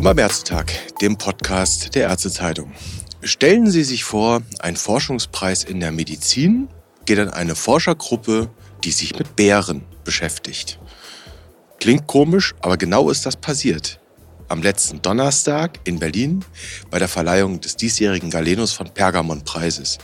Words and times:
Willkommen 0.00 0.18
am 0.18 0.24
Ärztetag, 0.24 0.72
dem 1.02 1.18
Podcast 1.18 1.94
der 1.94 2.08
Ärztezeitung. 2.08 2.72
Stellen 3.20 3.70
Sie 3.70 3.84
sich 3.84 4.02
vor, 4.02 4.40
ein 4.58 4.76
Forschungspreis 4.76 5.62
in 5.62 5.78
der 5.78 5.92
Medizin 5.92 6.68
geht 7.04 7.18
an 7.18 7.28
eine 7.28 7.54
Forschergruppe, 7.54 8.48
die 8.82 8.92
sich 8.92 9.18
mit 9.18 9.36
Bären 9.36 9.84
beschäftigt. 10.02 10.78
Klingt 11.80 12.06
komisch, 12.06 12.54
aber 12.62 12.78
genau 12.78 13.10
ist 13.10 13.26
das 13.26 13.36
passiert. 13.36 14.00
Am 14.48 14.62
letzten 14.62 15.02
Donnerstag 15.02 15.78
in 15.84 15.98
Berlin 15.98 16.46
bei 16.90 16.98
der 16.98 17.08
Verleihung 17.08 17.60
des 17.60 17.76
diesjährigen 17.76 18.30
Galenus 18.30 18.72
von 18.72 18.88
Pergamon 18.94 19.44
Preises. 19.44 19.98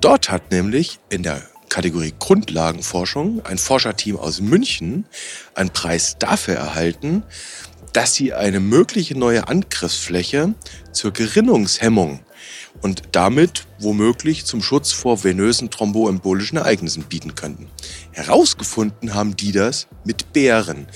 Dort 0.00 0.30
hat 0.30 0.52
nämlich 0.52 1.00
in 1.08 1.24
der 1.24 1.42
Kategorie 1.68 2.12
Grundlagenforschung 2.18 3.44
ein 3.46 3.56
Forscherteam 3.56 4.16
aus 4.16 4.40
München 4.40 5.06
einen 5.54 5.70
Preis 5.70 6.16
dafür 6.18 6.56
erhalten, 6.56 7.22
dass 7.92 8.14
sie 8.14 8.32
eine 8.32 8.60
mögliche 8.60 9.18
neue 9.18 9.48
Angriffsfläche 9.48 10.54
zur 10.92 11.12
Gerinnungshemmung 11.12 12.20
und 12.82 13.02
damit 13.12 13.66
womöglich 13.78 14.44
zum 14.44 14.62
Schutz 14.62 14.92
vor 14.92 15.24
venösen 15.24 15.70
thromboembolischen 15.70 16.58
Ereignissen 16.58 17.04
bieten 17.04 17.34
könnten. 17.34 17.68
Herausgefunden 18.12 19.14
haben 19.14 19.36
die 19.36 19.52
das 19.52 19.88
mit 20.04 20.32
Bären. 20.32 20.86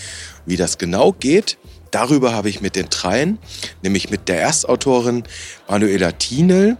Wie 0.46 0.56
das 0.56 0.78
genau 0.78 1.12
geht, 1.12 1.58
darüber 1.90 2.32
habe 2.32 2.48
ich 2.48 2.60
mit 2.60 2.76
den 2.76 2.88
dreien, 2.90 3.38
nämlich 3.82 4.10
mit 4.10 4.28
der 4.28 4.40
Erstautorin 4.40 5.24
Manuela 5.68 6.12
Thienel, 6.12 6.76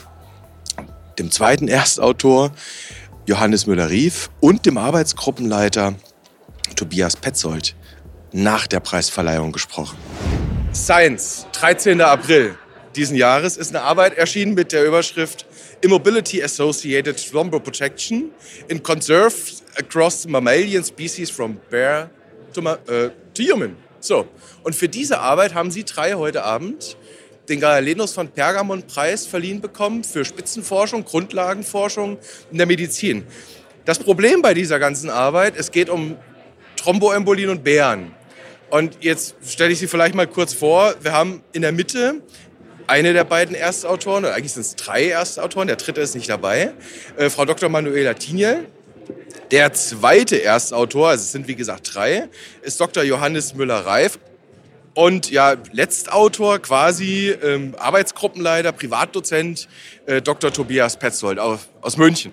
dem 1.18 1.30
zweiten 1.30 1.68
Erstautor 1.68 2.52
Johannes 3.26 3.66
Müller-Rief 3.66 4.30
und 4.40 4.66
dem 4.66 4.76
Arbeitsgruppenleiter 4.76 5.94
Tobias 6.76 7.16
Petzold 7.16 7.74
nach 8.34 8.66
der 8.66 8.80
Preisverleihung 8.80 9.52
gesprochen. 9.52 9.96
Science, 10.74 11.46
13. 11.52 12.00
April 12.00 12.58
diesen 12.96 13.16
Jahres, 13.16 13.56
ist 13.56 13.74
eine 13.74 13.82
Arbeit 13.82 14.16
erschienen 14.16 14.54
mit 14.54 14.72
der 14.72 14.84
Überschrift 14.84 15.46
Immobility 15.80 16.42
Associated 16.42 17.16
Thromboprotection 17.16 18.30
in 18.68 18.82
Conserved 18.82 19.62
Across 19.76 20.26
Mammalian 20.28 20.84
Species 20.84 21.30
from 21.30 21.58
Bear 21.70 22.10
to, 22.52 22.60
äh, 22.60 23.10
to 23.34 23.42
Human. 23.42 23.76
So, 24.00 24.26
und 24.62 24.74
für 24.74 24.88
diese 24.88 25.18
Arbeit 25.18 25.54
haben 25.54 25.70
Sie 25.70 25.84
drei 25.84 26.14
heute 26.14 26.44
Abend 26.44 26.96
den 27.48 27.60
Galenus 27.60 28.12
von 28.12 28.28
Pergamon 28.28 28.84
Preis 28.86 29.26
verliehen 29.26 29.60
bekommen 29.60 30.04
für 30.04 30.24
Spitzenforschung, 30.24 31.04
Grundlagenforschung 31.04 32.18
in 32.50 32.58
der 32.58 32.66
Medizin. 32.66 33.26
Das 33.84 33.98
Problem 33.98 34.40
bei 34.40 34.54
dieser 34.54 34.78
ganzen 34.78 35.10
Arbeit, 35.10 35.54
es 35.56 35.70
geht 35.70 35.90
um 35.90 36.16
Thromboembolien 36.76 37.50
und 37.50 37.64
Bären. 37.64 38.12
Und 38.74 38.98
jetzt 39.02 39.36
stelle 39.46 39.72
ich 39.72 39.78
Sie 39.78 39.86
vielleicht 39.86 40.16
mal 40.16 40.26
kurz 40.26 40.52
vor. 40.52 40.96
Wir 41.00 41.12
haben 41.12 41.44
in 41.52 41.62
der 41.62 41.70
Mitte 41.70 42.22
eine 42.88 43.12
der 43.12 43.22
beiden 43.22 43.54
Erstautoren, 43.54 44.24
oder 44.24 44.34
eigentlich 44.34 44.52
sind 44.52 44.62
es 44.62 44.74
drei 44.74 45.10
Erstautoren, 45.10 45.68
der 45.68 45.76
dritte 45.76 46.00
ist 46.00 46.16
nicht 46.16 46.28
dabei, 46.28 46.72
äh, 47.16 47.30
Frau 47.30 47.44
Dr. 47.44 47.68
Manuela 47.68 48.14
Tiniel. 48.14 48.66
Der 49.52 49.72
zweite 49.74 50.42
Erstautor, 50.42 51.10
also 51.10 51.22
es 51.22 51.30
sind 51.30 51.46
wie 51.46 51.54
gesagt 51.54 51.94
drei, 51.94 52.28
ist 52.62 52.80
Dr. 52.80 53.04
Johannes 53.04 53.54
Müller-Reif. 53.54 54.18
Und 54.94 55.30
ja, 55.30 55.54
Letztautor, 55.70 56.58
quasi 56.58 57.30
ähm, 57.30 57.76
Arbeitsgruppenleiter, 57.78 58.72
Privatdozent, 58.72 59.68
äh, 60.06 60.20
Dr. 60.20 60.52
Tobias 60.52 60.98
Petzold 60.98 61.38
aus, 61.38 61.68
aus 61.80 61.96
München. 61.96 62.32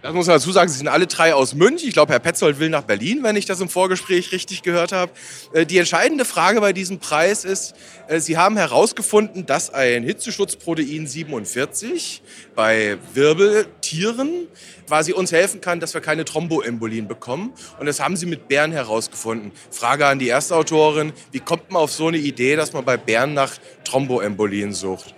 Das 0.00 0.14
muss 0.14 0.28
man 0.28 0.36
dazu 0.36 0.52
sagen, 0.52 0.70
sie 0.70 0.78
sind 0.78 0.86
alle 0.86 1.08
drei 1.08 1.34
aus 1.34 1.54
München. 1.54 1.88
Ich 1.88 1.92
glaube, 1.92 2.12
Herr 2.12 2.20
Petzold 2.20 2.60
will 2.60 2.68
nach 2.68 2.84
Berlin, 2.84 3.24
wenn 3.24 3.34
ich 3.34 3.46
das 3.46 3.60
im 3.60 3.68
Vorgespräch 3.68 4.30
richtig 4.30 4.62
gehört 4.62 4.92
habe. 4.92 5.10
Äh, 5.52 5.66
die 5.66 5.76
entscheidende 5.78 6.24
Frage 6.24 6.60
bei 6.60 6.72
diesem 6.72 7.00
Preis 7.00 7.44
ist, 7.44 7.74
äh, 8.06 8.20
Sie 8.20 8.36
haben 8.36 8.56
herausgefunden, 8.56 9.44
dass 9.44 9.74
ein 9.74 10.04
Hitzeschutzprotein 10.04 11.08
47 11.08 12.22
bei 12.54 12.96
Wirbeltieren 13.12 14.46
quasi 14.86 15.12
uns 15.12 15.32
helfen 15.32 15.60
kann, 15.60 15.80
dass 15.80 15.94
wir 15.94 16.00
keine 16.00 16.24
Thromboembolien 16.24 17.08
bekommen. 17.08 17.52
Und 17.80 17.86
das 17.86 17.98
haben 17.98 18.16
Sie 18.16 18.26
mit 18.26 18.46
Bären 18.46 18.70
herausgefunden. 18.70 19.50
Frage 19.72 20.06
an 20.06 20.20
die 20.20 20.28
Erstautorin, 20.28 21.12
wie 21.32 21.40
kommt 21.40 21.72
man 21.72 21.82
auf 21.82 21.90
so 21.90 22.06
eine 22.06 22.18
Idee, 22.18 22.54
dass 22.54 22.72
man 22.72 22.84
bei 22.84 22.96
Bären 22.96 23.34
nach 23.34 23.54
Thromboembolien 23.82 24.74
sucht? 24.74 25.16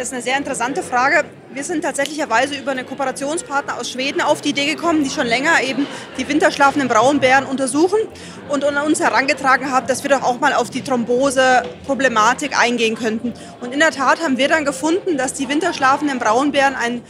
Das 0.00 0.08
ist 0.08 0.14
eine 0.14 0.22
sehr 0.22 0.38
interessante 0.38 0.82
Frage. 0.82 1.26
Wir 1.52 1.62
sind 1.62 1.82
tatsächlicherweise 1.82 2.54
über 2.54 2.70
einen 2.70 2.86
Kooperationspartner 2.86 3.78
aus 3.78 3.90
Schweden 3.90 4.22
auf 4.22 4.40
die 4.40 4.48
Idee 4.48 4.64
gekommen, 4.64 5.04
die 5.04 5.10
schon 5.10 5.26
länger 5.26 5.62
eben 5.62 5.86
die 6.16 6.26
winterschlafenden 6.26 6.88
Braunbären 6.88 7.44
untersuchen 7.44 7.98
und 8.48 8.64
uns 8.64 8.98
herangetragen 8.98 9.70
haben, 9.70 9.86
dass 9.86 10.02
wir 10.02 10.08
doch 10.08 10.22
auch 10.22 10.40
mal 10.40 10.54
auf 10.54 10.70
die 10.70 10.80
Thrombose-Problematik 10.80 12.58
eingehen 12.58 12.94
könnten. 12.94 13.34
Und 13.60 13.74
in 13.74 13.78
der 13.78 13.90
Tat 13.90 14.22
haben 14.22 14.38
wir 14.38 14.48
dann 14.48 14.64
gefunden, 14.64 15.18
dass 15.18 15.34
die 15.34 15.50
winterschlafenden 15.50 16.18
Braunbären 16.18 16.76
einen, 16.76 17.02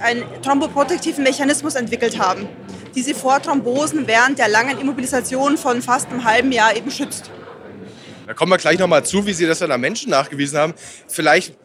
einen 0.00 0.22
thromboprotektiven 0.42 1.24
Mechanismus 1.24 1.74
entwickelt 1.74 2.20
haben, 2.20 2.48
die 2.94 3.02
sie 3.02 3.14
vor 3.14 3.42
Thrombosen 3.42 4.06
während 4.06 4.38
der 4.38 4.46
langen 4.46 4.78
Immobilisation 4.78 5.58
von 5.58 5.82
fast 5.82 6.08
einem 6.10 6.22
halben 6.22 6.52
Jahr 6.52 6.76
eben 6.76 6.92
schützt. 6.92 7.32
Da 8.28 8.34
kommen 8.34 8.52
wir 8.52 8.58
gleich 8.58 8.78
nochmal 8.78 9.04
zu, 9.04 9.26
wie 9.26 9.32
Sie 9.32 9.44
das 9.44 9.58
dann 9.58 9.72
am 9.72 9.80
Menschen 9.80 10.10
nachgewiesen 10.10 10.56
haben. 10.56 10.74
Vielleicht 11.08 11.56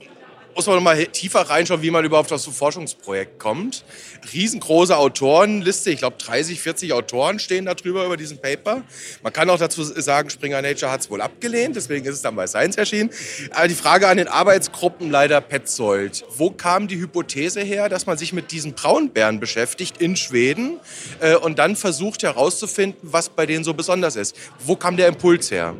muss 0.58 0.66
man 0.66 0.78
noch 0.78 0.84
mal 0.84 1.06
tiefer 1.06 1.42
reinschauen, 1.42 1.84
wie 1.84 1.92
man 1.92 2.04
überhaupt 2.04 2.34
auf 2.34 2.42
so 2.42 2.50
Forschungsprojekt 2.50 3.38
kommt. 3.38 3.86
Riesengroße 4.34 4.98
Autorenliste, 4.98 5.92
ich 5.92 6.00
glaube 6.00 6.18
30, 6.18 6.60
40 6.60 6.94
Autoren 6.94 7.38
stehen 7.38 7.66
da 7.66 7.76
drüber 7.76 8.04
über 8.04 8.18
diesen 8.18 8.40
Paper. 8.40 8.82
Man 9.22 9.32
kann 9.32 9.52
auch 9.52 9.60
dazu 9.60 9.84
sagen, 9.84 10.32
Springer 10.32 10.64
Nature 10.64 10.92
hat 10.92 11.02
es 11.02 11.12
wohl 11.12 11.22
abgelehnt, 11.22 11.76
deswegen 11.76 12.06
ist 12.06 12.16
es 12.16 12.22
dann 12.24 12.36
bei 12.36 12.48
Science 12.48 12.76
erschienen. 12.76 13.12
Aber 13.52 13.68
die 13.68 13.76
Frage 13.76 14.08
an 14.08 14.18
den 14.18 14.28
Arbeitsgruppen 14.28 15.12
leider 15.12 15.42
Petzold. 15.42 16.26
Wo 16.36 16.50
kam 16.50 16.88
die 16.88 16.98
Hypothese 16.98 17.62
her, 17.62 17.88
dass 17.88 18.08
man 18.08 18.18
sich 18.18 18.34
mit 18.34 18.52
diesen 18.52 18.74
Braunbären 18.74 19.40
beschäftigt 19.40 20.02
in 20.02 20.16
Schweden 20.16 20.80
äh, 21.20 21.36
und 21.36 21.60
dann 21.60 21.76
versucht 21.76 22.24
herauszufinden, 22.24 23.00
was 23.04 23.30
bei 23.30 23.46
denen 23.46 23.64
so 23.64 23.76
besonders 23.76 24.16
ist? 24.16 24.36
Wo 24.58 24.76
kam 24.76 24.98
der 24.98 25.08
Impuls 25.08 25.52
her? 25.52 25.76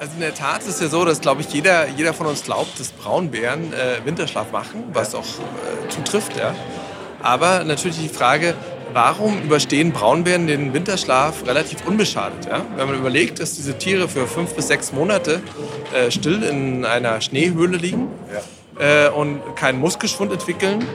Also 0.00 0.12
in 0.14 0.20
der 0.20 0.32
Tat 0.32 0.60
ist 0.60 0.68
es 0.68 0.80
ja 0.80 0.86
so, 0.86 1.04
dass, 1.04 1.20
glaube 1.20 1.40
ich, 1.40 1.52
jeder, 1.52 1.88
jeder 1.88 2.14
von 2.14 2.28
uns 2.28 2.44
glaubt, 2.44 2.78
dass 2.78 2.92
Braunbären 2.92 3.72
äh, 3.72 4.06
Winterschlaf 4.06 4.52
machen, 4.52 4.84
was 4.92 5.12
auch 5.12 5.24
äh, 5.24 5.88
zutrifft. 5.88 6.36
Ja. 6.38 6.54
Aber 7.20 7.64
natürlich 7.64 7.98
die 7.98 8.08
Frage, 8.08 8.54
warum 8.92 9.42
überstehen 9.42 9.90
Braunbären 9.90 10.46
den 10.46 10.72
Winterschlaf 10.72 11.44
relativ 11.48 11.84
unbeschadet? 11.84 12.46
Ja? 12.46 12.64
Wenn 12.76 12.86
man 12.86 12.96
überlegt, 12.96 13.40
dass 13.40 13.56
diese 13.56 13.76
Tiere 13.76 14.08
für 14.08 14.28
fünf 14.28 14.54
bis 14.54 14.68
sechs 14.68 14.92
Monate 14.92 15.42
äh, 15.92 16.12
still 16.12 16.44
in 16.44 16.84
einer 16.84 17.20
Schneehöhle 17.20 17.76
liegen 17.76 18.06
ja. 18.78 19.06
äh, 19.06 19.10
und 19.10 19.40
keinen 19.56 19.80
Muskelschwund 19.80 20.30
entwickeln, 20.30 20.86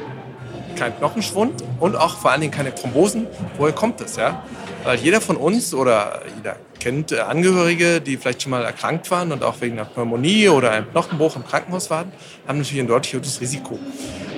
keinen 0.77 0.97
Knochenschwund 0.97 1.61
und 1.81 1.97
auch 1.97 2.19
vor 2.19 2.31
allen 2.31 2.39
Dingen 2.39 2.53
keine 2.53 2.73
Thrombosen, 2.73 3.27
woher 3.57 3.73
kommt 3.73 3.99
das? 3.99 4.15
Ja? 4.15 4.45
Weil 4.83 4.99
jeder 4.99 5.21
von 5.21 5.37
uns 5.37 5.73
oder 5.73 6.21
jeder 6.35 6.57
kennt 6.79 7.11
äh, 7.11 7.19
Angehörige, 7.19 8.01
die 8.01 8.17
vielleicht 8.17 8.41
schon 8.41 8.51
mal 8.51 8.63
erkrankt 8.63 9.09
waren 9.11 9.31
und 9.31 9.43
auch 9.43 9.61
wegen 9.61 9.79
einer 9.79 9.85
Pneumonie 9.85 10.49
oder 10.49 10.71
einem 10.71 10.89
Knochenbruch 10.91 11.37
im 11.37 11.45
Krankenhaus 11.45 11.89
waren, 11.89 12.11
haben 12.47 12.57
natürlich 12.57 12.81
ein 12.81 12.87
deutlich 12.87 13.13
höheres 13.13 13.39
Risiko. 13.39 13.79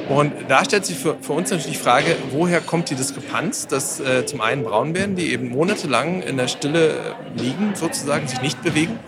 Und 0.08 0.34
da 0.48 0.64
stellt 0.64 0.86
sich 0.86 0.98
für, 0.98 1.18
für 1.20 1.34
uns 1.34 1.50
natürlich 1.50 1.78
die 1.78 1.84
Frage, 1.84 2.16
woher 2.30 2.62
kommt 2.62 2.92
die 2.92 2.96
Diskrepanz, 2.96 3.66
dass 3.66 4.00
äh, 4.00 4.24
zum 4.28 4.40
einen 4.42 4.64
Braunbären, 4.64 5.16
die 5.16 5.32
eben 5.32 5.50
monatelang 5.50 6.22
in 6.22 6.38
der 6.38 6.48
Stille 6.48 6.90
äh, 6.90 7.42
liegen, 7.42 7.74
sozusagen 7.74 8.28
sich 8.28 8.40
nicht 8.42 8.62
bewegen, 8.62 9.00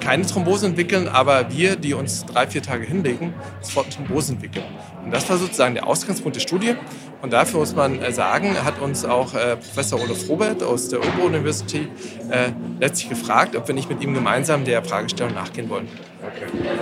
keine 0.00 0.26
Thrombose 0.26 0.66
entwickeln, 0.66 1.08
aber 1.08 1.50
wir, 1.50 1.76
die 1.76 1.94
uns 1.94 2.24
drei, 2.26 2.46
vier 2.46 2.62
Tage 2.62 2.84
hinlegen, 2.84 3.34
sofort 3.60 3.92
Thrombose 3.94 4.32
entwickeln. 4.32 4.64
Und 5.04 5.12
das 5.12 5.28
war 5.28 5.38
sozusagen 5.38 5.74
der 5.74 5.86
Ausgangspunkt 5.86 6.36
der 6.36 6.40
Studie. 6.40 6.74
Und 7.22 7.32
dafür 7.32 7.60
muss 7.60 7.74
man 7.74 8.00
äh, 8.00 8.12
sagen, 8.12 8.56
hat 8.64 8.80
uns 8.80 9.04
auch 9.04 9.34
äh, 9.34 9.56
Professor 9.56 10.00
Olaf 10.00 10.28
Robert 10.28 10.62
aus 10.62 10.88
der 10.88 11.00
Obo 11.00 11.26
University 11.26 11.88
äh, 12.30 12.52
letztlich 12.80 13.10
gefragt, 13.10 13.56
ob 13.56 13.68
wir 13.68 13.74
nicht 13.74 13.90
mit 13.90 14.02
ihm 14.02 14.14
gemeinsam 14.14 14.64
der 14.64 14.82
Fragestellung 14.82 15.34
nachgehen 15.34 15.68
wollen. 15.68 15.88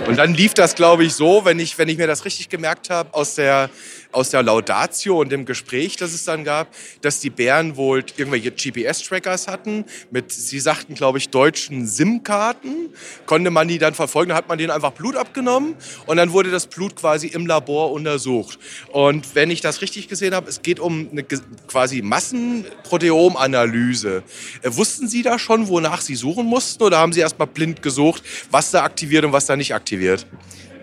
Und 0.07 0.17
dann 0.17 0.33
lief 0.33 0.53
das, 0.53 0.75
glaube 0.75 1.03
ich, 1.03 1.13
so, 1.13 1.43
wenn 1.45 1.59
ich, 1.59 1.77
wenn 1.77 1.89
ich 1.89 1.97
mir 1.97 2.07
das 2.07 2.25
richtig 2.25 2.49
gemerkt 2.49 2.89
habe, 2.89 3.13
aus 3.13 3.35
der, 3.35 3.69
aus 4.11 4.31
der 4.31 4.41
Laudatio 4.41 5.19
und 5.19 5.31
dem 5.31 5.45
Gespräch, 5.45 5.95
das 5.95 6.13
es 6.13 6.25
dann 6.25 6.43
gab, 6.43 6.69
dass 7.01 7.19
die 7.19 7.29
Bären 7.29 7.77
wohl 7.77 8.03
irgendwelche 8.17 8.49
GPS-Trackers 8.51 9.47
hatten 9.47 9.85
mit, 10.09 10.31
sie 10.31 10.59
sagten, 10.59 10.95
glaube 10.95 11.19
ich, 11.19 11.29
deutschen 11.29 11.85
SIM-Karten. 11.85 12.89
Konnte 13.27 13.51
man 13.51 13.67
die 13.67 13.77
dann 13.77 13.93
verfolgen, 13.93 14.29
dann 14.29 14.37
hat 14.37 14.47
man 14.47 14.57
denen 14.57 14.71
einfach 14.71 14.93
Blut 14.93 15.15
abgenommen 15.15 15.75
und 16.07 16.17
dann 16.17 16.31
wurde 16.31 16.49
das 16.49 16.65
Blut 16.67 16.95
quasi 16.95 17.27
im 17.27 17.45
Labor 17.45 17.91
untersucht. 17.91 18.57
Und 18.91 19.35
wenn 19.35 19.51
ich 19.51 19.61
das 19.61 19.81
richtig 19.81 20.07
gesehen 20.07 20.33
habe, 20.33 20.49
es 20.49 20.63
geht 20.63 20.79
um 20.79 21.09
eine 21.11 21.23
quasi 21.67 22.01
Massenproteomanalyse. 22.01 24.23
Äh, 24.63 24.75
wussten 24.75 25.07
Sie 25.07 25.21
da 25.21 25.37
schon, 25.37 25.67
wonach 25.67 26.01
Sie 26.01 26.15
suchen 26.15 26.47
mussten 26.47 26.81
oder 26.81 26.97
haben 26.97 27.13
Sie 27.13 27.19
erst 27.19 27.37
mal 27.37 27.45
blind 27.45 27.83
gesucht, 27.83 28.23
was 28.49 28.71
da 28.71 28.81
aktiviert 28.83 29.23
und 29.25 29.33
was 29.33 29.45
da 29.45 29.55
nicht 29.55 29.75
aktiviert? 29.75 30.25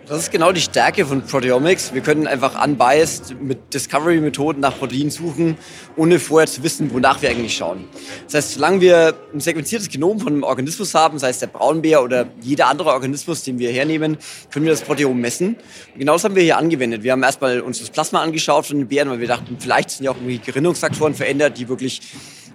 Das 0.09 0.19
ist 0.21 0.31
genau 0.31 0.53
die 0.53 0.61
Stärke 0.61 1.05
von 1.05 1.23
Proteomics. 1.23 1.93
Wir 1.93 2.01
können 2.01 2.29
einfach 2.29 2.65
unbiased 2.65 3.35
mit 3.41 3.75
Discovery-Methoden 3.75 4.61
nach 4.61 4.79
Proteinen 4.79 5.11
suchen, 5.11 5.59
ohne 5.97 6.21
vorher 6.21 6.47
zu 6.47 6.63
wissen, 6.63 6.95
wonach 6.95 7.23
wir 7.23 7.31
eigentlich 7.31 7.57
schauen. 7.57 7.89
Das 8.27 8.35
heißt, 8.35 8.53
solange 8.55 8.81
wir 8.83 9.15
ein 9.35 9.41
sequenziertes 9.41 9.89
Genom 9.89 10.21
von 10.21 10.35
einem 10.35 10.43
Organismus 10.45 10.95
haben, 10.95 11.19
sei 11.19 11.31
es 11.31 11.41
der 11.41 11.49
Braunbär 11.49 12.05
oder 12.05 12.29
jeder 12.41 12.69
andere 12.69 12.91
Organismus, 12.91 13.43
den 13.43 13.59
wir 13.59 13.73
hernehmen, 13.73 14.17
können 14.53 14.65
wir 14.65 14.73
das 14.73 14.83
Proteom 14.83 15.21
messen. 15.21 15.57
Und 15.95 15.99
genau 15.99 16.13
das 16.13 16.23
haben 16.23 16.37
wir 16.37 16.43
hier 16.45 16.57
angewendet. 16.57 17.03
Wir 17.03 17.11
haben 17.11 17.25
erstmal 17.25 17.61
uns 17.61 17.81
das 17.81 17.91
Plasma 17.91 18.23
angeschaut 18.23 18.65
von 18.67 18.79
den 18.79 18.87
Bären, 18.87 19.11
weil 19.11 19.19
wir 19.19 19.27
dachten, 19.27 19.57
vielleicht 19.59 19.91
sind 19.91 20.05
ja 20.05 20.13
auch 20.13 20.17
irgendwie 20.17 20.39
Gerinnungsfaktoren 20.39 21.15
verändert, 21.15 21.59
die 21.59 21.69
wirklich 21.69 22.01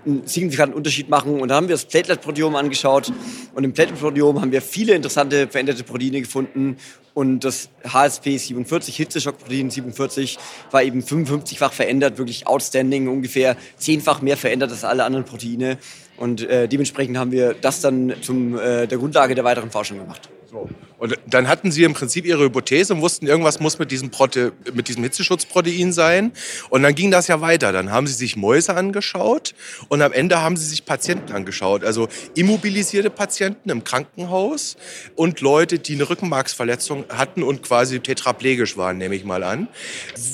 einen 0.05 0.27
signifikanten 0.27 0.75
Unterschied 0.75 1.09
machen. 1.09 1.39
Und 1.39 1.49
da 1.49 1.55
haben 1.55 1.67
wir 1.67 1.75
das 1.75 1.85
Platelet-Proteom 1.85 2.55
angeschaut. 2.55 3.11
Und 3.53 3.63
im 3.63 3.73
Platelet-Proteom 3.73 4.41
haben 4.41 4.51
wir 4.51 4.61
viele 4.61 4.93
interessante 4.93 5.47
veränderte 5.47 5.83
Proteine 5.83 6.21
gefunden. 6.21 6.77
Und 7.13 7.43
das 7.43 7.69
HSP 7.83 8.37
47, 8.37 8.95
Hitzeschockprotein 8.95 9.69
47, 9.69 10.37
war 10.71 10.83
eben 10.83 11.01
55-fach 11.01 11.73
verändert, 11.73 12.17
wirklich 12.17 12.47
outstanding, 12.47 13.09
ungefähr 13.09 13.57
zehnfach 13.77 14.21
mehr 14.21 14.37
verändert 14.37 14.71
als 14.71 14.85
alle 14.85 15.03
anderen 15.03 15.25
Proteine. 15.25 15.77
Und 16.17 16.41
äh, 16.41 16.67
dementsprechend 16.67 17.17
haben 17.17 17.31
wir 17.31 17.53
das 17.53 17.81
dann 17.81 18.13
zum 18.21 18.57
äh, 18.57 18.87
der 18.87 18.97
Grundlage 18.97 19.35
der 19.35 19.43
weiteren 19.43 19.71
Forschung 19.71 19.97
gemacht. 19.99 20.29
So. 20.51 20.69
Und 20.97 21.17
dann 21.27 21.47
hatten 21.47 21.71
Sie 21.71 21.83
im 21.83 21.93
Prinzip 21.93 22.25
Ihre 22.25 22.43
Hypothese 22.43 22.93
und 22.93 23.01
wussten, 23.01 23.25
irgendwas 23.25 23.61
muss 23.61 23.79
mit 23.79 23.89
diesem, 23.89 24.11
Prote 24.11 24.51
mit 24.73 24.89
diesem 24.89 25.01
Hitzeschutzprotein 25.03 25.93
sein. 25.93 26.33
Und 26.69 26.83
dann 26.83 26.93
ging 26.93 27.09
das 27.09 27.27
ja 27.27 27.39
weiter. 27.39 27.71
Dann 27.71 27.89
haben 27.89 28.05
Sie 28.05 28.13
sich 28.13 28.35
Mäuse 28.35 28.75
angeschaut 28.75 29.55
und 29.87 30.01
am 30.01 30.11
Ende 30.11 30.41
haben 30.41 30.57
Sie 30.57 30.65
sich 30.65 30.83
Patienten 30.83 31.31
angeschaut. 31.31 31.85
Also 31.85 32.09
immobilisierte 32.35 33.09
Patienten 33.09 33.69
im 33.69 33.85
Krankenhaus 33.85 34.75
und 35.15 35.39
Leute, 35.39 35.79
die 35.79 35.93
eine 35.93 36.09
Rückenmarksverletzung 36.09 37.05
hatten 37.07 37.43
und 37.43 37.63
quasi 37.63 38.01
tetraplegisch 38.01 38.75
waren, 38.75 38.97
nehme 38.97 39.15
ich 39.15 39.23
mal 39.23 39.43
an. 39.43 39.69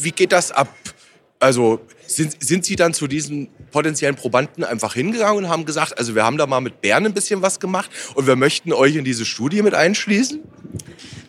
Wie 0.02 0.12
geht 0.12 0.32
das 0.32 0.52
ab? 0.52 0.74
Also 1.40 1.80
sind, 2.08 2.44
sind 2.44 2.66
Sie 2.66 2.76
dann 2.76 2.96
zu 2.96 3.06
diesen 3.06 3.50
potenziellen 3.78 4.16
Probanden 4.16 4.64
einfach 4.64 4.96
hingegangen 4.96 5.46
und 5.46 5.52
haben 5.52 5.64
gesagt, 5.64 6.00
also 6.00 6.16
wir 6.16 6.24
haben 6.26 6.40
da 6.40 6.48
mal 6.48 6.62
mit 6.62 6.82
Bären 6.82 7.06
ein 7.06 7.14
bisschen 7.14 7.44
was 7.44 7.60
gemacht 7.60 7.92
und 8.16 8.26
wir 8.26 8.36
möchten 8.36 8.74
euch 8.74 8.96
in 8.96 9.06
diese 9.06 9.24
Studie 9.24 9.62
mit 9.62 9.76
einschließen? 9.76 10.42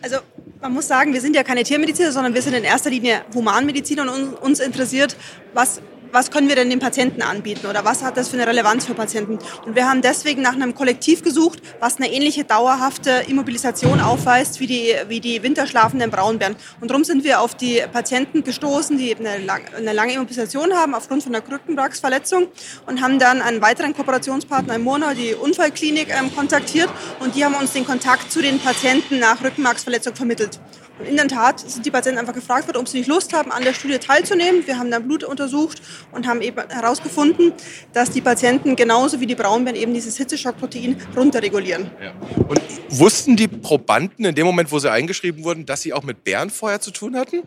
Also 0.01 0.17
man 0.59 0.73
muss 0.73 0.87
sagen, 0.87 1.13
wir 1.13 1.21
sind 1.21 1.35
ja 1.35 1.43
keine 1.43 1.61
Tiermediziner, 1.61 2.11
sondern 2.11 2.33
wir 2.33 2.41
sind 2.41 2.55
in 2.55 2.63
erster 2.63 2.89
Linie 2.89 3.21
Humanmediziner 3.35 4.11
und 4.11 4.33
uns 4.33 4.59
interessiert, 4.59 5.15
was 5.53 5.79
was 6.11 6.31
können 6.31 6.47
wir 6.47 6.55
denn 6.55 6.69
den 6.69 6.79
Patienten 6.79 7.21
anbieten 7.21 7.67
oder 7.67 7.85
was 7.85 8.03
hat 8.03 8.17
das 8.17 8.29
für 8.29 8.37
eine 8.37 8.47
Relevanz 8.47 8.85
für 8.85 8.93
Patienten. 8.93 9.39
Und 9.65 9.75
wir 9.75 9.89
haben 9.89 10.01
deswegen 10.01 10.41
nach 10.41 10.53
einem 10.53 10.75
Kollektiv 10.75 11.23
gesucht, 11.23 11.61
was 11.79 11.97
eine 11.97 12.11
ähnliche 12.11 12.43
dauerhafte 12.43 13.23
Immobilisation 13.27 13.99
aufweist 13.99 14.59
wie 14.59 14.67
die, 14.67 14.95
wie 15.07 15.19
die 15.19 15.43
winterschlafenden 15.43 16.11
Braunbären. 16.11 16.55
Und 16.81 16.89
darum 16.89 17.03
sind 17.03 17.23
wir 17.23 17.41
auf 17.41 17.55
die 17.55 17.81
Patienten 17.91 18.43
gestoßen, 18.43 18.97
die 18.97 19.15
eine, 19.15 19.37
lang, 19.39 19.61
eine 19.75 19.93
lange 19.93 20.13
Immobilisation 20.13 20.73
haben 20.73 20.95
aufgrund 20.95 21.23
von 21.23 21.33
einer 21.33 21.43
Krückenmarksverletzung 21.43 22.47
und 22.85 23.01
haben 23.01 23.19
dann 23.19 23.41
einen 23.41 23.61
weiteren 23.61 23.93
Kooperationspartner 23.93 24.75
in 24.75 24.83
Murnau, 24.83 25.13
die 25.13 25.33
Unfallklinik, 25.33 26.09
ähm, 26.09 26.33
kontaktiert 26.35 26.89
und 27.19 27.35
die 27.35 27.43
haben 27.43 27.55
uns 27.55 27.73
den 27.73 27.85
Kontakt 27.85 28.31
zu 28.31 28.41
den 28.41 28.59
Patienten 28.59 29.19
nach 29.19 29.43
Rückenmarksverletzung 29.43 30.15
vermittelt. 30.15 30.59
Und 30.99 31.07
in 31.07 31.15
der 31.15 31.27
Tat 31.27 31.61
sind 31.61 31.85
die 31.85 31.91
Patienten 31.91 32.19
einfach 32.19 32.33
gefragt 32.33 32.67
worden, 32.67 32.77
ob 32.77 32.87
sie 32.87 32.99
nicht 32.99 33.07
Lust 33.07 33.33
haben, 33.33 33.51
an 33.51 33.63
der 33.63 33.73
Studie 33.73 33.97
teilzunehmen. 33.99 34.67
Wir 34.67 34.77
haben 34.77 34.91
dann 34.91 35.07
Blut 35.07 35.23
untersucht 35.23 35.81
und 36.11 36.27
haben 36.27 36.41
eben 36.41 36.61
herausgefunden, 36.69 37.53
dass 37.93 38.11
die 38.11 38.21
Patienten 38.21 38.75
genauso 38.75 39.19
wie 39.21 39.25
die 39.25 39.35
Braunbären 39.35 39.79
eben 39.79 39.93
dieses 39.93 40.17
Hitzeschockprotein 40.17 40.97
runterregulieren. 41.15 41.89
Ja. 42.01 42.13
Und 42.47 42.61
wussten 42.89 43.37
die 43.37 43.47
Probanden 43.47 44.25
in 44.25 44.35
dem 44.35 44.45
Moment, 44.45 44.71
wo 44.71 44.79
sie 44.79 44.91
eingeschrieben 44.91 45.43
wurden, 45.43 45.65
dass 45.65 45.81
sie 45.81 45.93
auch 45.93 46.03
mit 46.03 46.23
Bären 46.23 46.49
vorher 46.49 46.81
zu 46.81 46.91
tun 46.91 47.15
hatten? 47.15 47.43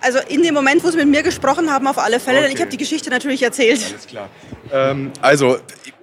Also 0.00 0.18
in 0.28 0.42
dem 0.42 0.54
Moment, 0.54 0.84
wo 0.84 0.90
sie 0.90 0.98
mit 0.98 1.08
mir 1.08 1.22
gesprochen 1.22 1.70
haben, 1.70 1.86
auf 1.86 1.98
alle 1.98 2.20
Fälle, 2.20 2.38
okay. 2.38 2.46
denn 2.46 2.56
ich 2.56 2.60
habe 2.60 2.70
die 2.70 2.76
Geschichte 2.76 3.10
natürlich 3.10 3.42
erzählt. 3.42 3.80
Alles 3.90 4.06
klar. 4.06 4.28
Ähm, 4.72 5.10
also 5.20 5.58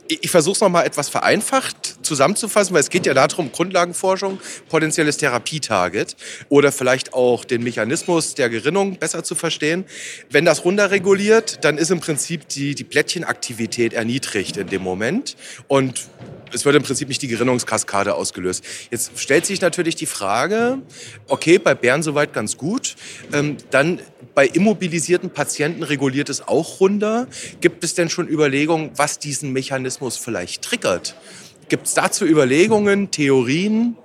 ich 0.07 0.29
versuche 0.29 0.53
es 0.53 0.61
nochmal 0.61 0.85
etwas 0.85 1.09
vereinfacht 1.09 1.97
zusammenzufassen, 2.01 2.73
weil 2.73 2.81
es 2.81 2.89
geht 2.89 3.05
ja 3.05 3.13
darum, 3.13 3.51
Grundlagenforschung, 3.51 4.39
potenzielles 4.69 5.17
Therapietarget 5.17 6.15
oder 6.50 6.71
vielleicht 6.71 7.13
auch 7.13 7.45
den 7.45 7.63
Mechanismus 7.63 8.35
der 8.35 8.50
Gerinnung 8.50 8.97
besser 8.97 9.23
zu 9.23 9.35
verstehen. 9.35 9.85
Wenn 10.29 10.45
das 10.45 10.65
runterreguliert, 10.65 11.63
dann 11.63 11.77
ist 11.77 11.91
im 11.91 12.00
Prinzip 12.00 12.47
die, 12.50 12.75
die 12.75 12.83
Plättchenaktivität 12.83 13.94
erniedrigt 13.94 14.57
in 14.57 14.67
dem 14.67 14.81
Moment 14.81 15.35
und 15.67 16.09
es 16.51 16.65
wird 16.65 16.75
im 16.75 16.83
Prinzip 16.83 17.07
nicht 17.07 17.21
die 17.21 17.27
Gerinnungskaskade 17.27 18.13
ausgelöst. 18.13 18.63
Jetzt 18.91 19.19
stellt 19.19 19.45
sich 19.45 19.61
natürlich 19.61 19.95
die 19.95 20.05
Frage, 20.05 20.79
okay, 21.27 21.57
bei 21.57 21.73
Bären 21.73 22.03
soweit 22.03 22.33
ganz 22.33 22.57
gut, 22.57 22.95
ähm, 23.31 23.57
dann 23.71 24.00
bei 24.35 24.47
immobilisierten 24.47 25.30
Patienten 25.30 25.83
reguliert 25.83 26.30
es 26.30 26.47
auch 26.47 26.80
runter. 26.80 27.27
Gibt 27.62 27.83
es 27.83 27.94
denn 27.94 28.09
schon 28.09 28.27
Überlegungen, 28.27 28.91
was 28.95 29.19
diesen 29.19 29.53
Mechanismus 29.53 30.18
vielleicht 30.18 30.63
triggert? 30.63 31.15
Gibt 31.69 31.88
es 31.88 31.94
dazu 31.94 32.25
Überlegungen, 32.25 33.12
Theorien? 33.12 33.95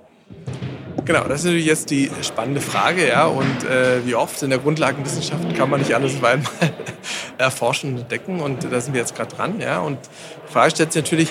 Genau, 1.05 1.23
das 1.23 1.39
ist 1.39 1.45
natürlich 1.45 1.65
jetzt 1.65 1.89
die 1.89 2.11
spannende 2.21 2.61
Frage, 2.61 3.07
ja. 3.07 3.25
Und 3.25 3.63
äh, 3.63 4.05
wie 4.05 4.15
oft 4.15 4.41
in 4.43 4.51
der 4.51 4.59
Grundlagenwissenschaft 4.59 5.55
kann 5.55 5.69
man 5.69 5.79
nicht 5.79 5.93
alles 5.93 6.15
einmal 6.15 6.39
erforschen 7.37 7.93
und 7.93 8.01
entdecken. 8.01 8.39
Und 8.39 8.71
da 8.71 8.79
sind 8.79 8.93
wir 8.93 9.01
jetzt 9.01 9.15
gerade 9.15 9.35
dran, 9.35 9.59
ja. 9.59 9.79
Und 9.79 9.97
die 10.47 10.53
Frage 10.53 10.71
stellt 10.71 10.93
sich 10.93 11.03
natürlich, 11.03 11.29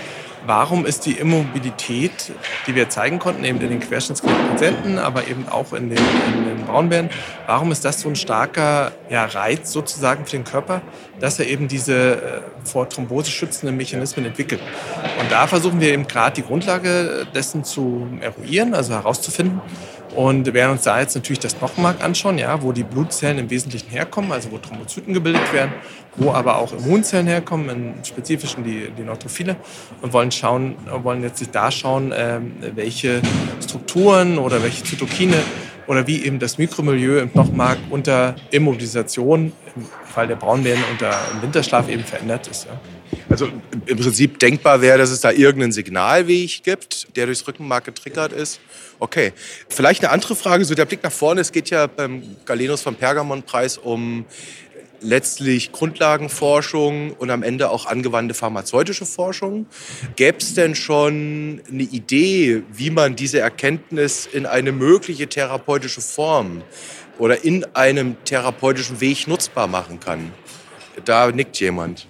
warum 0.48 0.86
ist 0.86 1.04
die 1.04 1.12
Immobilität, 1.12 2.32
die 2.66 2.74
wir 2.74 2.88
zeigen 2.88 3.18
konnten, 3.18 3.44
eben 3.44 3.60
in 3.60 3.68
den 3.68 3.80
querschnittsgelähmten 3.80 4.48
Patienten, 4.48 4.98
aber 4.98 5.28
eben 5.28 5.46
auch 5.46 5.74
in 5.74 5.90
den, 5.90 5.98
in 5.98 6.44
den 6.46 6.64
Braunbären, 6.64 7.10
warum 7.46 7.70
ist 7.70 7.84
das 7.84 8.00
so 8.00 8.08
ein 8.08 8.16
starker 8.16 8.92
ja, 9.10 9.26
Reiz 9.26 9.70
sozusagen 9.70 10.24
für 10.24 10.32
den 10.32 10.44
Körper, 10.44 10.80
dass 11.20 11.38
er 11.38 11.46
eben 11.48 11.68
diese 11.68 12.14
äh, 12.14 12.40
vor 12.64 12.88
Thrombose 12.88 13.30
schützenden 13.30 13.76
Mechanismen 13.76 14.24
entwickelt. 14.24 14.62
Und 15.20 15.30
da 15.30 15.46
versuchen 15.46 15.82
wir 15.82 15.92
eben 15.92 16.08
gerade 16.08 16.36
die 16.36 16.42
Grundlage 16.42 17.26
dessen 17.34 17.62
zu 17.62 18.08
eruieren, 18.22 18.72
also 18.72 18.94
herauszufinden, 18.94 19.60
und 20.14 20.52
werden 20.52 20.72
uns 20.72 20.82
da 20.82 21.00
jetzt 21.00 21.14
natürlich 21.14 21.38
das 21.38 21.58
Knochenmark 21.58 22.02
anschauen, 22.02 22.38
ja, 22.38 22.62
wo 22.62 22.72
die 22.72 22.82
Blutzellen 22.82 23.38
im 23.38 23.50
Wesentlichen 23.50 23.90
herkommen, 23.90 24.32
also 24.32 24.50
wo 24.50 24.58
Thrombozyten 24.58 25.14
gebildet 25.14 25.52
werden, 25.52 25.72
wo 26.16 26.32
aber 26.32 26.58
auch 26.58 26.72
Immunzellen 26.72 27.26
herkommen, 27.26 27.69
im 27.69 28.05
Spezifischen 28.05 28.64
die, 28.64 28.90
die 28.96 29.02
Neutrophile, 29.02 29.56
und 30.02 30.12
wollen, 30.12 30.31
schauen, 30.31 30.76
wollen 31.02 31.22
jetzt 31.22 31.38
sich 31.38 31.50
da 31.50 31.70
schauen, 31.70 32.12
äh, 32.12 32.40
welche 32.75 33.20
Strukturen 33.62 34.38
oder 34.38 34.62
welche 34.62 34.84
Zytokine 34.84 35.37
oder 35.88 36.06
wie 36.06 36.25
eben 36.25 36.38
das 36.38 36.58
Mikromilieu 36.58 37.19
im 37.19 37.32
Knochenmark 37.32 37.79
unter 37.90 38.37
Immobilisation, 38.50 39.52
im 39.75 39.87
Fall 40.06 40.29
der 40.29 40.37
Braunbären 40.37 40.82
unter 40.93 41.19
Winterschlaf 41.40 41.88
eben 41.88 42.05
verändert 42.05 42.46
ist. 42.46 42.67
Ja. 42.67 42.79
Also 43.31 43.49
im 43.87 43.96
Prinzip 43.96 44.38
denkbar 44.38 44.82
wäre, 44.82 44.99
dass 44.99 45.11
es 45.11 45.23
da 45.23 45.31
irgendeinen 45.31 45.73
Signalweg 45.73 46.62
gibt, 46.62 47.16
der 47.16 47.25
durchs 47.26 47.47
Rückenmark 47.49 47.87
getriggert 47.87 48.33
ist. 48.33 48.61
Okay. 48.99 49.33
Vielleicht 49.68 50.04
eine 50.04 50.12
andere 50.12 50.37
Frage, 50.37 50.64
so 50.66 50.75
der 50.75 50.85
Blick 50.85 51.02
nach 51.02 51.12
vorne. 51.12 51.40
Es 51.40 51.52
geht 51.52 51.71
ja 51.71 51.87
beim 51.87 52.23
Galenus 52.45 52.83
vom 52.83 52.95
Pergamon-Preis 52.95 53.78
um 53.78 54.26
letztlich 55.00 55.73
Grundlagenforschung 55.73 57.12
und 57.12 57.31
am 57.31 57.43
Ende 57.43 57.71
auch 57.71 57.87
angewandte 57.87 58.35
pharmazeutische 58.35 59.07
Forschung. 59.07 59.67
Gäbe 60.17 60.38
es 60.38 60.55
denn 60.55 60.75
schon 60.75 61.62
eine 61.71 61.83
Idee, 61.83 62.62
wie 62.73 62.90
man 62.90 63.17
diese 63.17 63.40
Erkenntnis 63.40 64.26
in 64.26 64.47
eine 64.47 64.73
mögliche 64.73 65.28
therapeutische 65.28 66.00
Form 66.00 66.62
oder 67.19 67.45
in 67.45 67.64
einem 67.75 68.17
therapeutischen 68.25 69.00
Weg 69.00 69.26
nutzbar 69.26 69.67
machen 69.67 70.00
kann? 70.00 70.33
Da 71.05 71.31
nickt 71.31 71.61
jemand. 71.61 72.09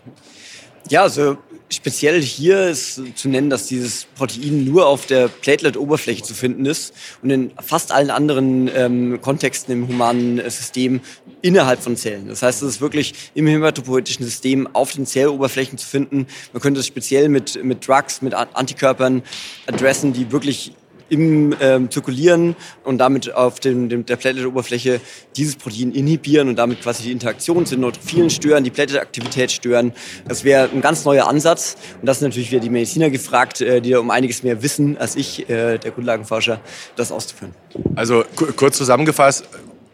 Ja, 0.88 1.02
also 1.02 1.36
speziell 1.70 2.20
hier 2.22 2.68
ist 2.68 3.00
zu 3.14 3.28
nennen, 3.28 3.50
dass 3.50 3.66
dieses 3.66 4.06
Protein 4.16 4.64
nur 4.64 4.86
auf 4.86 5.06
der 5.06 5.28
Platelet-Oberfläche 5.28 6.22
zu 6.22 6.34
finden 6.34 6.64
ist 6.66 6.94
und 7.22 7.30
in 7.30 7.50
fast 7.62 7.92
allen 7.92 8.10
anderen 8.10 8.70
ähm, 8.74 9.20
Kontexten 9.20 9.72
im 9.72 9.88
humanen 9.88 10.38
äh, 10.38 10.50
System 10.50 11.00
innerhalb 11.42 11.80
von 11.82 11.96
Zellen. 11.96 12.28
Das 12.28 12.42
heißt, 12.42 12.62
es 12.62 12.68
ist 12.76 12.80
wirklich 12.80 13.14
im 13.34 13.46
hämatopoetischen 13.46 14.24
System 14.24 14.68
auf 14.74 14.92
den 14.92 15.06
Zelloberflächen 15.06 15.78
zu 15.78 15.86
finden. 15.86 16.26
Man 16.52 16.62
könnte 16.62 16.80
es 16.80 16.86
speziell 16.86 17.28
mit, 17.28 17.62
mit 17.62 17.86
Drugs, 17.86 18.22
mit 18.22 18.34
Antikörpern 18.34 19.22
adressen, 19.66 20.12
die 20.12 20.32
wirklich 20.32 20.72
im 21.08 21.54
ähm, 21.60 21.90
Zirkulieren 21.90 22.56
und 22.84 22.98
damit 22.98 23.34
auf 23.34 23.60
dem, 23.60 23.88
dem, 23.88 24.06
der 24.06 24.16
Platelet-Oberfläche 24.16 25.00
dieses 25.36 25.56
Protein 25.56 25.92
inhibieren 25.92 26.48
und 26.48 26.56
damit 26.56 26.82
quasi 26.82 27.04
die 27.04 27.12
Interaktion 27.12 27.66
zu 27.66 27.74
den 27.74 27.82
Neutrophilen 27.82 28.30
stören, 28.30 28.64
die 28.64 28.70
Platelet-Aktivität 28.70 29.52
stören. 29.52 29.92
Das 30.26 30.44
wäre 30.44 30.68
ein 30.70 30.80
ganz 30.80 31.04
neuer 31.04 31.28
Ansatz. 31.28 31.76
Und 32.00 32.06
das 32.06 32.18
ist 32.18 32.22
natürlich 32.22 32.50
wieder 32.50 32.60
die 32.60 32.70
Mediziner 32.70 33.10
gefragt, 33.10 33.60
äh, 33.60 33.80
die 33.80 33.90
da 33.90 34.00
um 34.00 34.10
einiges 34.10 34.42
mehr 34.42 34.62
wissen 34.62 34.96
als 34.98 35.16
ich, 35.16 35.48
äh, 35.48 35.78
der 35.78 35.90
Grundlagenforscher, 35.90 36.60
das 36.96 37.12
auszuführen. 37.12 37.54
Also 37.94 38.24
kurz 38.56 38.76
zusammengefasst, 38.76 39.44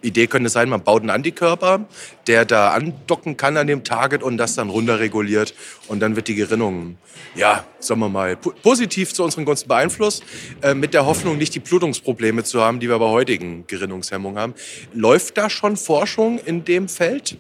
Idee 0.05 0.27
könnte 0.27 0.49
sein, 0.49 0.69
man 0.69 0.83
baut 0.83 1.03
einen 1.03 1.11
Antikörper, 1.11 1.87
der 2.27 2.45
da 2.45 2.71
andocken 2.71 3.37
kann 3.37 3.57
an 3.57 3.67
dem 3.67 3.85
Target 3.85 4.23
und 4.23 4.37
das 4.37 4.55
dann 4.55 4.71
runterreguliert 4.71 5.55
und 5.89 6.01
dann 6.01 6.17
wird 6.17 6.29
die 6.29 6.35
Gerinnung, 6.35 6.97
ja, 7.35 7.65
sagen 7.79 8.01
wir 8.01 8.09
mal, 8.09 8.37
positiv 8.37 9.13
zu 9.13 9.25
unseren 9.25 9.45
Gunsten 9.45 9.69
beeinflusst, 9.69 10.23
äh, 10.63 10.75
mit 10.75 10.95
der 10.95 11.07
Hoffnung, 11.07 11.39
nicht 11.39 11.55
die 11.55 11.61
Blutungsprobleme 11.61 12.45
zu 12.45 12.61
haben, 12.61 12.81
die 12.81 12.89
wir 12.89 12.99
bei 12.99 13.09
heutigen 13.09 13.67
Gerinnungshemmungen 13.67 14.39
haben. 14.39 14.55
Läuft 14.93 15.39
da 15.39 15.51
schon 15.51 15.77
Forschung 15.77 16.39
in 16.39 16.65
dem 16.65 16.89
Feld? 16.89 17.39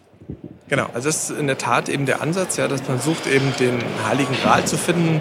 Genau, 0.68 0.87
also 0.94 1.09
das 1.09 1.30
ist 1.30 1.38
in 1.38 1.47
der 1.47 1.59
Tat 1.59 1.88
eben 1.88 2.06
der 2.06 2.23
Ansatz, 2.23 2.56
ja, 2.56 2.68
dass 2.68 2.88
man 2.88 2.99
sucht 2.99 3.26
eben 3.26 3.52
den 3.59 3.78
heiligen 4.06 4.35
Gral 4.42 4.66
zu 4.66 4.78
finden, 4.78 5.21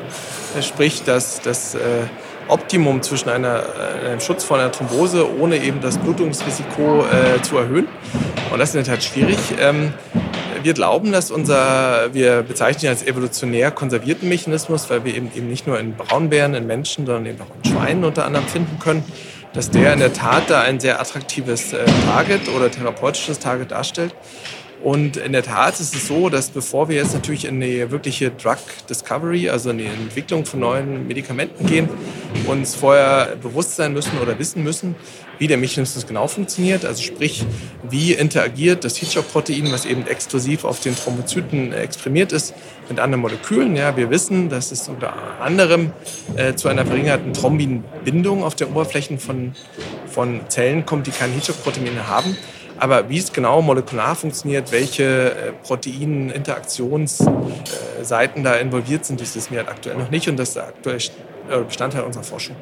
sprich, 0.61 1.03
dass 1.03 1.41
das 1.41 1.75
äh, 1.75 2.07
Optimum 2.47 3.01
zwischen 3.01 3.29
einer, 3.29 3.63
äh, 4.03 4.07
einem 4.07 4.19
Schutz 4.19 4.43
vor 4.43 4.57
einer 4.57 4.71
Thrombose 4.71 5.27
ohne 5.39 5.57
eben 5.57 5.81
das 5.81 5.97
Blutungsrisiko 5.97 7.05
äh, 7.05 7.41
zu 7.41 7.57
erhöhen. 7.57 7.87
Und 8.51 8.59
das 8.59 8.69
ist 8.69 8.75
in 8.75 8.83
der 8.83 8.93
Tat 8.93 9.03
schwierig. 9.03 9.37
Ähm, 9.59 9.93
wir 10.63 10.73
glauben, 10.73 11.11
dass 11.11 11.31
unser, 11.31 12.13
wir 12.13 12.41
bezeichnen 12.43 12.85
ihn 12.85 12.89
als 12.89 13.05
evolutionär 13.05 13.71
konservierten 13.71 14.29
Mechanismus, 14.29 14.89
weil 14.89 15.03
wir 15.03 15.15
eben, 15.15 15.31
eben 15.35 15.49
nicht 15.49 15.67
nur 15.67 15.79
in 15.79 15.95
Braunbären, 15.95 16.53
in 16.53 16.65
Menschen, 16.65 17.05
sondern 17.05 17.25
eben 17.25 17.41
auch 17.41 17.53
in 17.63 17.71
Schweinen 17.71 18.03
unter 18.05 18.25
anderem 18.25 18.47
finden 18.47 18.79
können, 18.79 19.03
dass 19.53 19.69
der 19.69 19.93
in 19.93 19.99
der 19.99 20.13
Tat 20.13 20.49
da 20.49 20.61
ein 20.61 20.79
sehr 20.79 20.99
attraktives 20.99 21.73
äh, 21.73 21.85
Target 22.07 22.49
oder 22.55 22.71
therapeutisches 22.71 23.39
Target 23.39 23.71
darstellt. 23.71 24.15
Und 24.83 25.15
in 25.15 25.31
der 25.31 25.43
Tat 25.43 25.79
ist 25.79 25.95
es 25.95 26.07
so, 26.07 26.27
dass 26.27 26.49
bevor 26.49 26.89
wir 26.89 26.97
jetzt 26.97 27.13
natürlich 27.13 27.45
in 27.45 27.61
die 27.61 27.89
wirkliche 27.89 28.31
Drug 28.31 28.57
Discovery, 28.89 29.49
also 29.49 29.69
in 29.69 29.77
die 29.77 29.85
Entwicklung 29.85 30.45
von 30.45 30.59
neuen 30.59 31.07
Medikamenten 31.07 31.65
gehen, 31.65 31.87
uns 32.47 32.75
vorher 32.75 33.37
bewusst 33.41 33.77
sein 33.77 33.93
müssen 33.93 34.19
oder 34.21 34.37
wissen 34.39 34.61
müssen, 34.61 34.95
wie 35.39 35.47
der 35.47 35.55
Mechanismus 35.55 36.05
genau 36.05 36.27
funktioniert. 36.27 36.83
Also 36.83 37.01
sprich, 37.01 37.45
wie 37.89 38.11
interagiert 38.11 38.83
das 38.83 39.01
Heat-Shock-Protein, 39.01 39.71
was 39.71 39.85
eben 39.85 40.05
exklusiv 40.05 40.65
auf 40.65 40.81
den 40.81 40.97
Thrombozyten 40.97 41.71
exprimiert 41.71 42.33
ist, 42.33 42.53
mit 42.89 42.99
anderen 42.99 43.21
Molekülen. 43.21 43.77
Ja, 43.77 43.95
wir 43.95 44.09
wissen, 44.09 44.49
dass 44.49 44.73
es 44.73 44.89
unter 44.89 45.13
anderem 45.39 45.93
äh, 46.35 46.55
zu 46.55 46.67
einer 46.67 46.85
verringerten 46.85 47.31
Thrombinbindung 47.31 48.43
auf 48.43 48.55
den 48.55 48.67
Oberflächen 48.67 49.17
von, 49.17 49.53
von 50.07 50.41
Zellen 50.49 50.85
kommt, 50.85 51.07
die 51.07 51.11
kein 51.11 51.31
Heat-Shock-Protein 51.31 52.05
haben. 52.05 52.35
Aber 52.83 53.07
wie 53.07 53.17
es 53.17 53.31
genau 53.31 53.61
molekular 53.61 54.13
funktioniert, 54.13 54.73
welche 54.73 55.31
äh, 55.31 55.53
Proteininteraktionsseiten 55.65 58.43
da 58.43 58.55
involviert 58.55 59.05
sind, 59.05 59.21
das 59.21 59.33
wissen 59.37 59.51
wir 59.51 59.59
halt 59.59 59.69
aktuell 59.69 59.95
noch 59.95 60.11
nicht 60.11 60.27
und 60.27 60.35
das 60.35 60.49
ist 60.49 60.57
aktuell 60.57 60.97
äh, 60.97 61.63
Bestandteil 61.65 62.03
unserer 62.03 62.25
Forschung. 62.25 62.57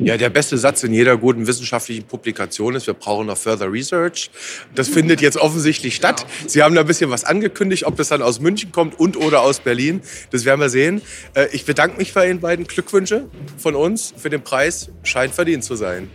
Ja, 0.00 0.16
der 0.16 0.30
beste 0.30 0.58
Satz 0.58 0.82
in 0.82 0.92
jeder 0.92 1.16
guten 1.16 1.46
wissenschaftlichen 1.46 2.08
Publikation 2.08 2.74
ist, 2.74 2.88
wir 2.88 2.94
brauchen 2.94 3.28
noch 3.28 3.36
further 3.36 3.72
research. 3.72 4.32
Das 4.74 4.88
findet 4.88 5.20
jetzt 5.20 5.36
offensichtlich 5.36 5.94
statt. 5.94 6.26
Sie 6.48 6.60
haben 6.60 6.74
da 6.74 6.80
ein 6.80 6.88
bisschen 6.88 7.10
was 7.10 7.22
angekündigt, 7.22 7.86
ob 7.86 7.96
das 7.96 8.08
dann 8.08 8.20
aus 8.20 8.40
München 8.40 8.72
kommt 8.72 8.98
und 8.98 9.16
oder 9.16 9.42
aus 9.42 9.60
Berlin. 9.60 10.00
Das 10.32 10.44
werden 10.44 10.60
wir 10.60 10.70
sehen. 10.70 11.02
Äh, 11.34 11.46
ich 11.52 11.64
bedanke 11.64 11.98
mich 11.98 12.12
bei 12.12 12.28
Ihnen 12.28 12.40
beiden. 12.40 12.66
Glückwünsche 12.66 13.28
von 13.58 13.76
uns 13.76 14.12
für 14.16 14.28
den 14.28 14.42
Preis. 14.42 14.90
Scheint 15.04 15.32
verdient 15.32 15.62
zu 15.62 15.76
sein. 15.76 16.10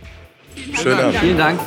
Schönen 0.74 1.00
Abend. 1.00 1.16
Vielen 1.16 1.38
Dank. 1.38 1.58